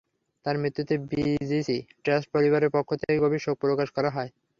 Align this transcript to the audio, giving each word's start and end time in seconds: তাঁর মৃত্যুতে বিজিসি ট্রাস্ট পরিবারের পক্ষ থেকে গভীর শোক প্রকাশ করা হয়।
তাঁর 0.45 0.55
মৃত্যুতে 0.57 0.93
বিজিসি 1.09 1.73
ট্রাস্ট 2.03 2.27
পরিবারের 2.35 2.73
পক্ষ 2.75 2.89
থেকে 3.01 3.15
গভীর 3.23 3.41
শোক 3.45 3.55
প্রকাশ 3.63 3.87
করা 3.93 4.09
হয়। 4.15 4.29